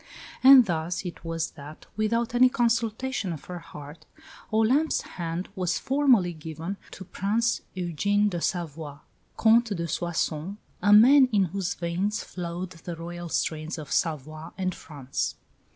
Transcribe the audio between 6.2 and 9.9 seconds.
given to Prince Eugene de Savoie, Comte de